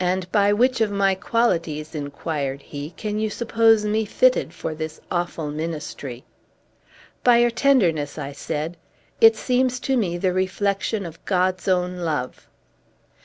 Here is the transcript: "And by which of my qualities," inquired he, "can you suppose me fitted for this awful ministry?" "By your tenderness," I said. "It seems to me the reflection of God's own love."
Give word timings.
"And 0.00 0.28
by 0.32 0.52
which 0.52 0.80
of 0.80 0.90
my 0.90 1.14
qualities," 1.14 1.94
inquired 1.94 2.62
he, 2.62 2.90
"can 2.96 3.20
you 3.20 3.30
suppose 3.30 3.84
me 3.84 4.04
fitted 4.04 4.52
for 4.52 4.74
this 4.74 5.00
awful 5.08 5.52
ministry?" 5.52 6.24
"By 7.22 7.36
your 7.38 7.50
tenderness," 7.52 8.18
I 8.18 8.32
said. 8.32 8.76
"It 9.20 9.36
seems 9.36 9.78
to 9.86 9.96
me 9.96 10.18
the 10.18 10.32
reflection 10.32 11.06
of 11.06 11.24
God's 11.26 11.68
own 11.68 11.98
love." 11.98 12.48